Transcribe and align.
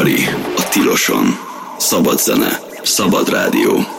Safari, 0.00 0.24
a 0.56 0.68
tiloson. 0.68 1.38
Szabad 1.78 2.18
zene, 2.18 2.60
szabad 2.82 3.28
rádió. 3.28 3.89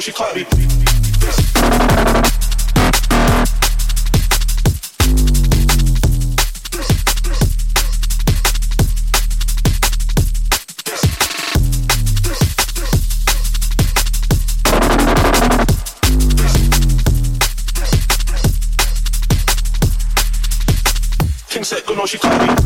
She 0.00 0.12
can't 0.12 0.34
be. 0.34 0.44
King 21.50 21.64
said, 21.64 21.82
no, 21.90 22.06
she 22.06 22.16
can't 22.16 22.56
be. 22.56 22.59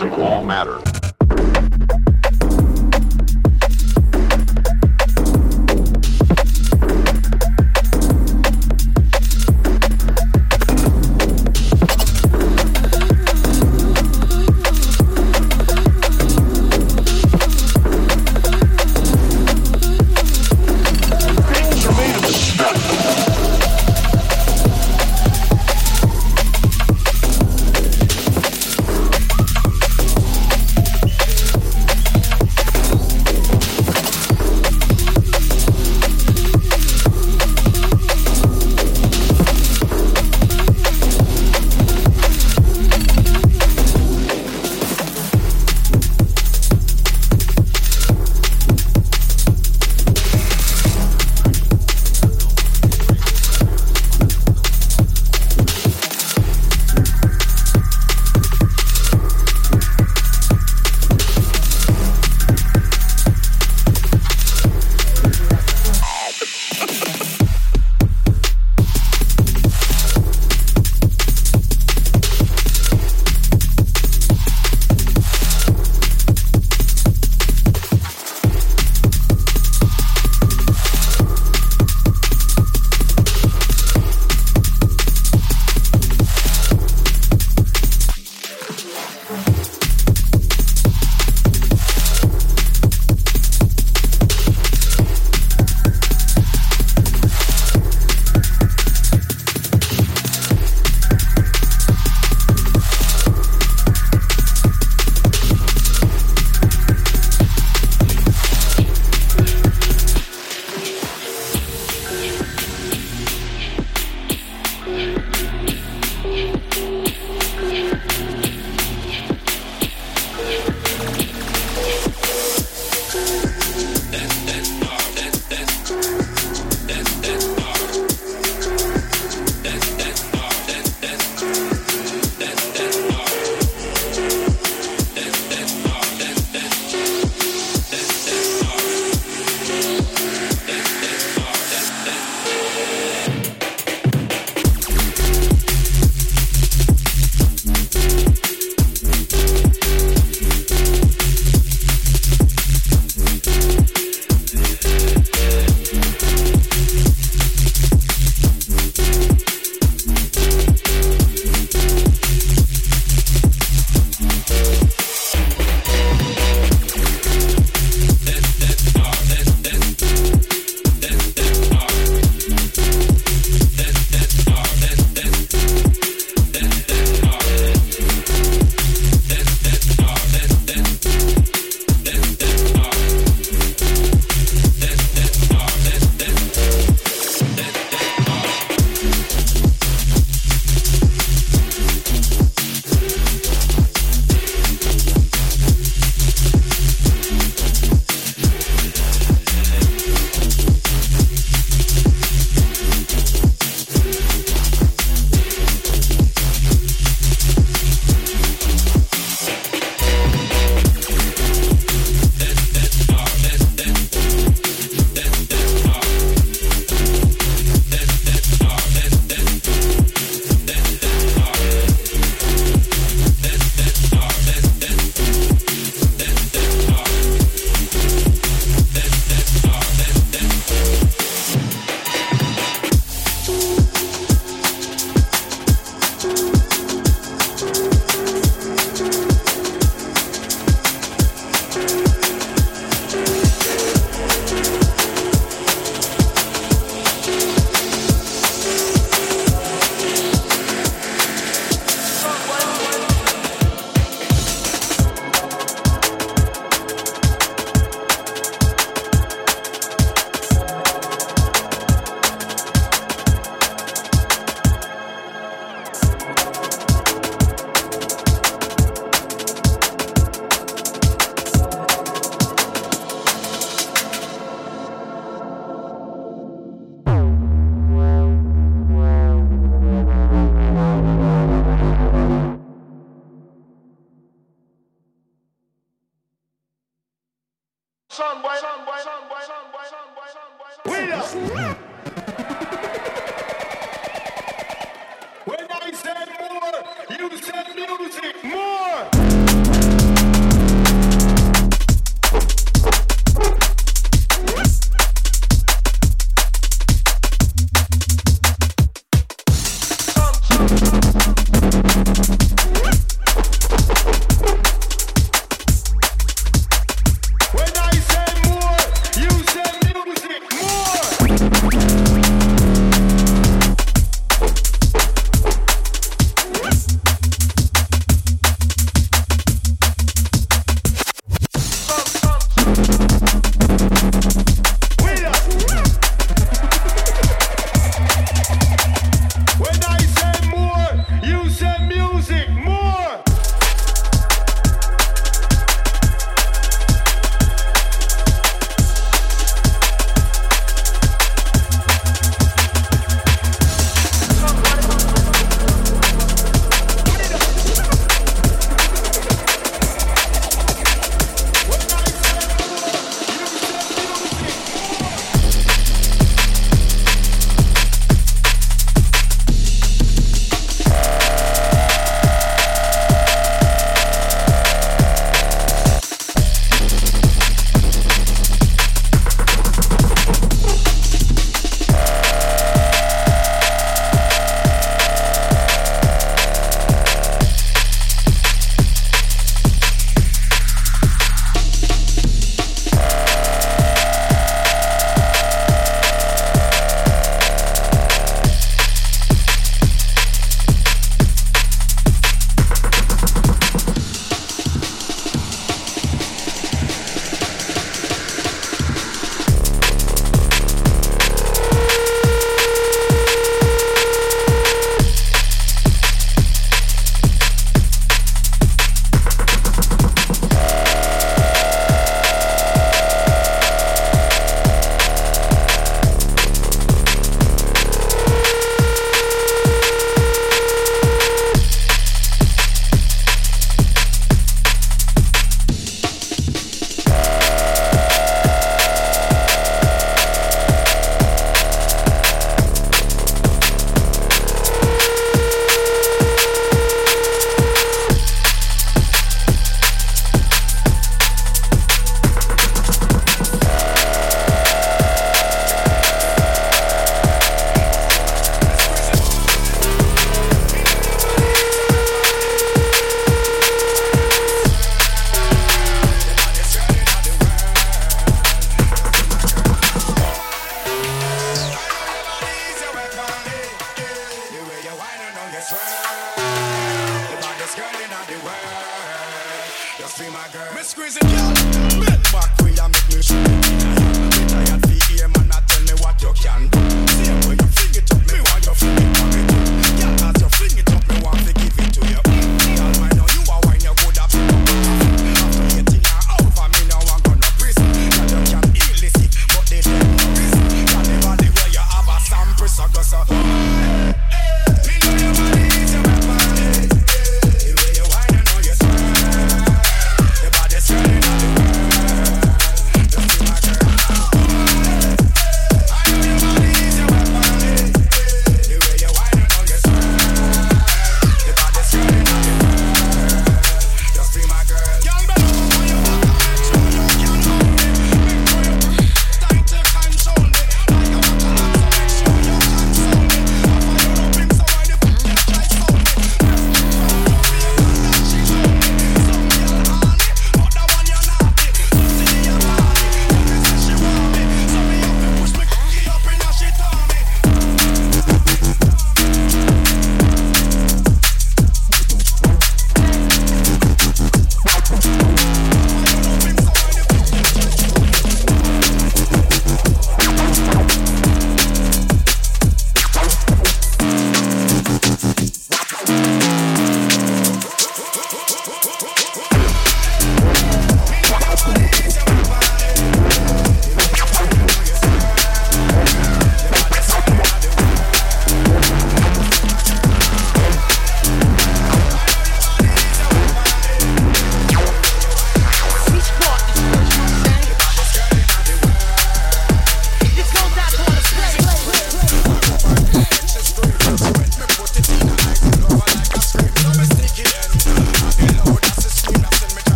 Of 0.00 0.12
all 0.18 0.44
matter. 0.44 0.95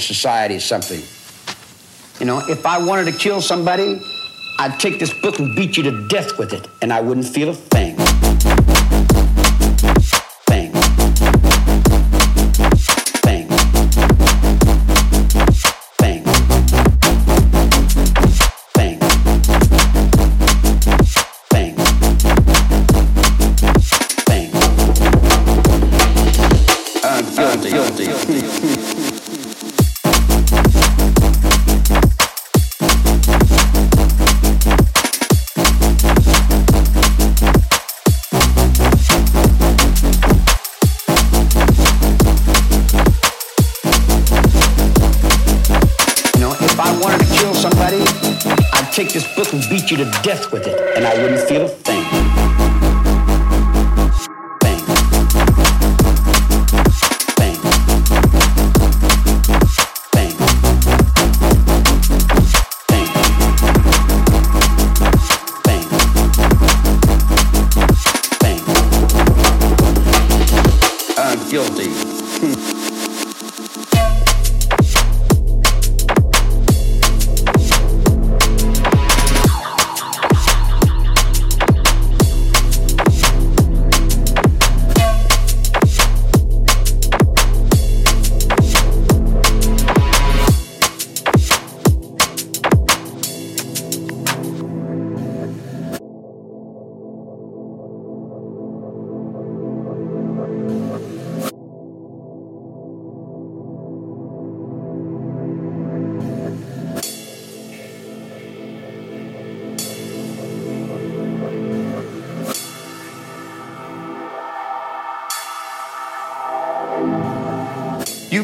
Society 0.00 0.54
society 0.54 0.64
something. 0.64 1.02
You 2.20 2.26
know, 2.26 2.38
if 2.48 2.64
I 2.64 2.78
wanted 2.78 3.10
to 3.10 3.18
kill 3.18 3.40
somebody, 3.40 4.00
I'd 4.58 4.78
take 4.78 4.98
this 4.98 5.12
book 5.12 5.38
and 5.38 5.54
beat 5.56 5.76
you 5.76 5.82
to 5.84 6.06
death 6.08 6.38
with 6.38 6.52
it, 6.52 6.68
and 6.80 6.92
I 6.92 7.00
wouldn't 7.00 7.26
feel 7.26 7.50
a 7.50 7.54
you 49.92 49.98
to 49.98 50.10
death 50.22 50.50
with 50.50 50.66
it, 50.66 50.96
and 50.96 51.06
I 51.06 51.14
wouldn't 51.22 51.46
feel 51.46 51.68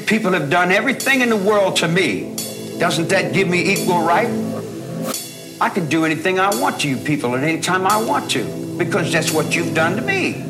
people 0.09 0.33
have 0.33 0.49
done 0.49 0.73
everything 0.73 1.21
in 1.21 1.29
the 1.29 1.37
world 1.37 1.77
to 1.77 1.87
me. 1.87 2.35
Doesn't 2.79 3.11
that 3.11 3.35
give 3.35 3.47
me 3.47 3.73
equal 3.73 4.03
right? 4.03 4.31
I 5.61 5.69
can 5.69 5.87
do 5.89 6.07
anything 6.07 6.41
I 6.41 6.49
want 6.59 6.81
to 6.81 6.89
you 6.89 6.97
people 6.97 7.37
at 7.37 7.45
any 7.45 7.61
time 7.61 7.87
I 7.87 8.03
want 8.03 8.31
to, 8.31 8.77
because 8.79 9.13
that's 9.13 9.33
what 9.33 9.55
you've 9.55 9.75
done 9.75 9.97
to 9.97 10.03
me. 10.03 10.45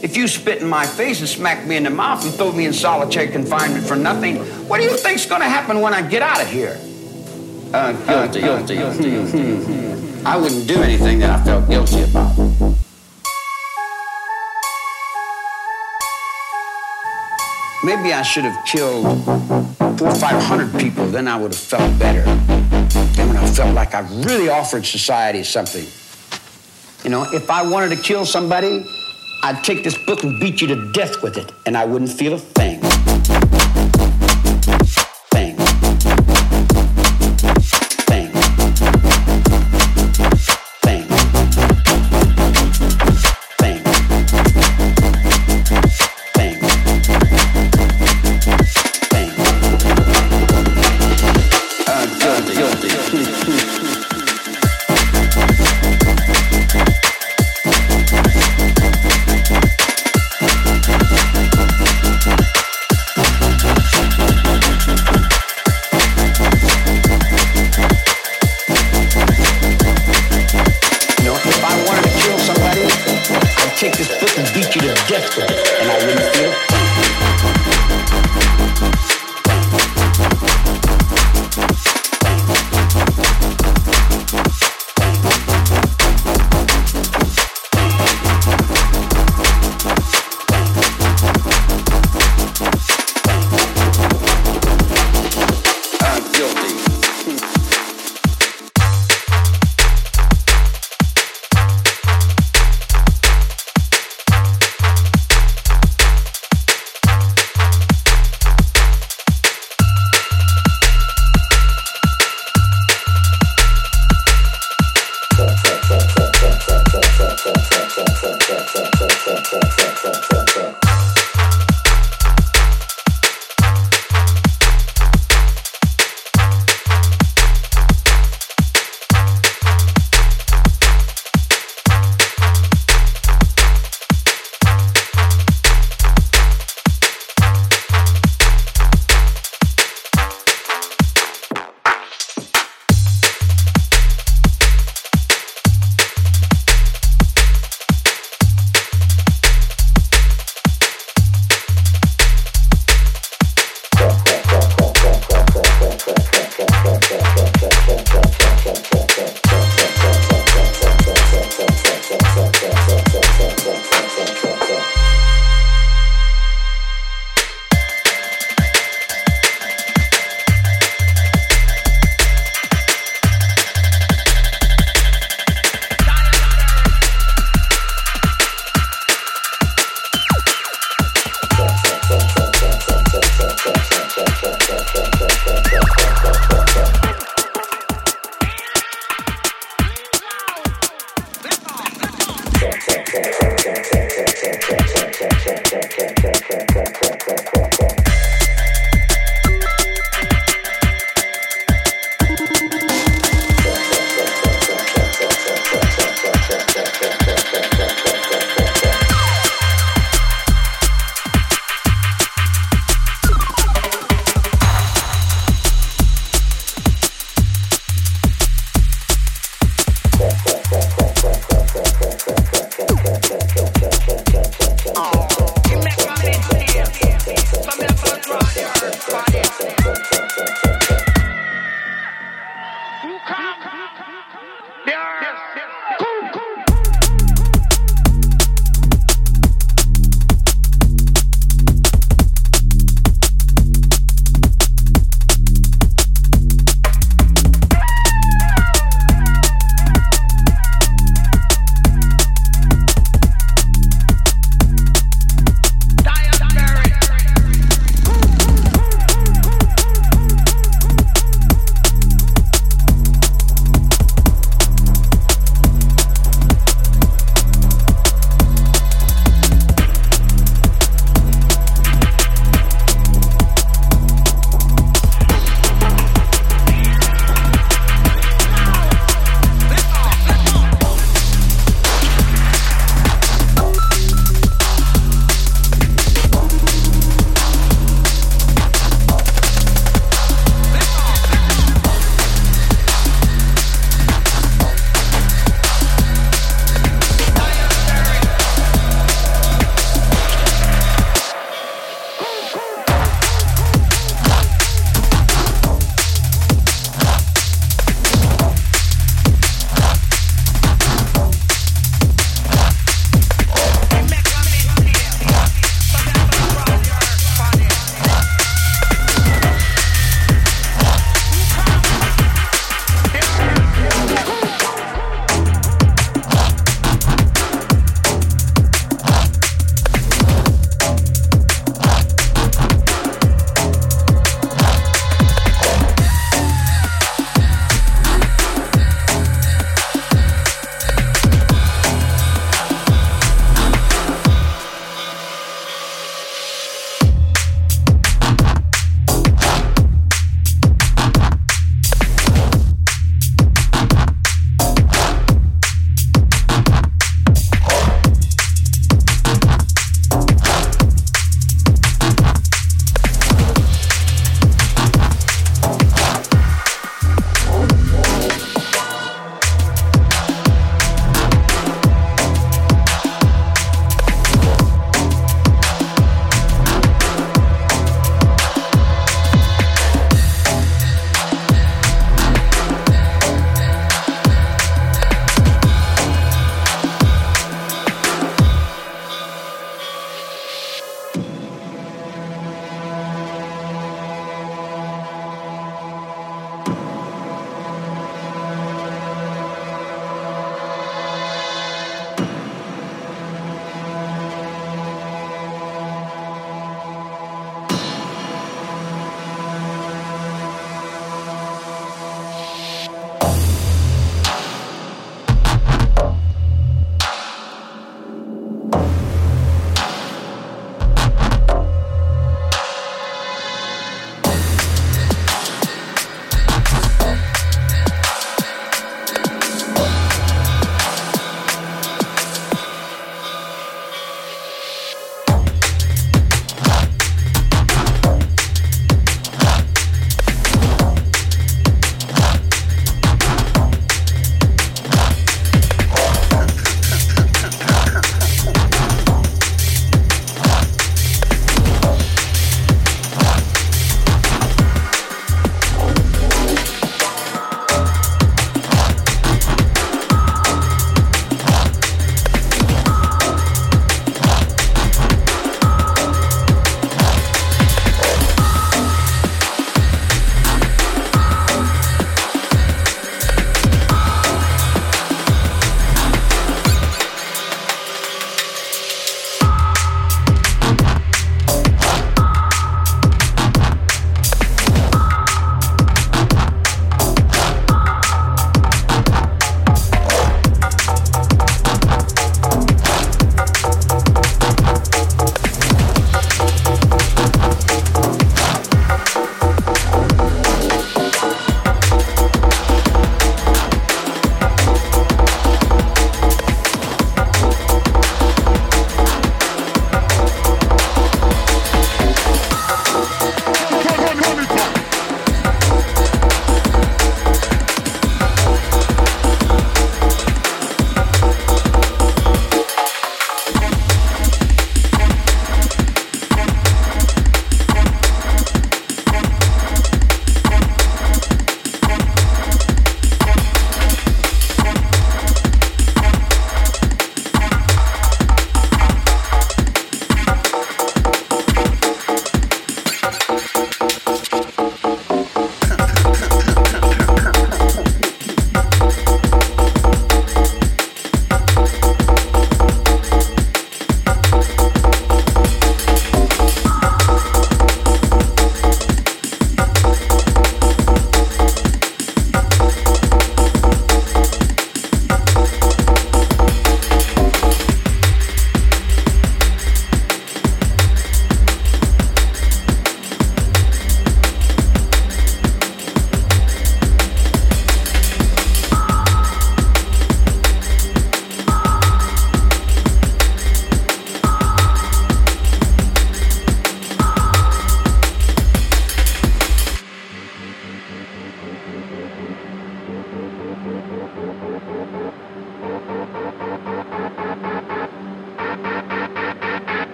If 0.00 0.16
you 0.16 0.26
spit 0.26 0.62
in 0.62 0.68
my 0.68 0.86
face 0.86 1.20
and 1.20 1.28
smack 1.28 1.66
me 1.66 1.76
in 1.76 1.82
the 1.82 1.90
mouth 1.90 2.24
and 2.24 2.32
throw 2.32 2.50
me 2.50 2.64
in 2.64 2.72
solitary 2.72 3.28
confinement 3.28 3.84
for 3.84 3.96
nothing, 3.96 4.36
what 4.68 4.78
do 4.78 4.84
you 4.84 4.96
think's 4.96 5.26
going 5.26 5.42
to 5.42 5.48
happen 5.48 5.80
when 5.82 5.92
I 5.92 6.00
get 6.00 6.22
out 6.22 6.40
of 6.40 6.48
here? 6.48 6.78
Uh, 7.74 7.92
guilty, 8.06 8.40
guilty, 8.40 8.76
guilty. 8.76 10.22
I 10.24 10.36
wouldn't 10.36 10.66
do 10.66 10.80
anything 10.80 11.18
that 11.18 11.40
I 11.40 11.44
felt 11.44 11.68
guilty 11.68 12.04
about. 12.04 12.87
Maybe 17.84 18.12
I 18.12 18.22
should 18.22 18.44
have 18.44 18.66
killed 18.66 19.24
four 19.98 20.08
or 20.08 20.14
five 20.16 20.42
hundred 20.42 20.78
people, 20.80 21.06
then 21.06 21.28
I 21.28 21.36
would 21.36 21.52
have 21.52 21.60
felt 21.60 21.98
better. 21.98 22.22
Then 23.14 23.28
when 23.28 23.36
I 23.36 23.48
felt 23.50 23.74
like 23.74 23.94
I 23.94 24.00
really 24.24 24.48
offered 24.48 24.84
society 24.84 25.44
something. 25.44 25.86
You 27.04 27.10
know, 27.10 27.24
if 27.32 27.48
I 27.48 27.62
wanted 27.62 27.96
to 27.96 28.02
kill 28.02 28.26
somebody, 28.26 28.84
I'd 29.44 29.62
take 29.62 29.84
this 29.84 29.96
book 30.06 30.24
and 30.24 30.40
beat 30.40 30.60
you 30.60 30.66
to 30.68 30.92
death 30.92 31.22
with 31.22 31.36
it, 31.38 31.52
and 31.66 31.76
I 31.76 31.84
wouldn't 31.84 32.10
feel 32.10 32.34
a 32.34 32.38
thing. 32.38 32.80
Thing. 32.80 32.87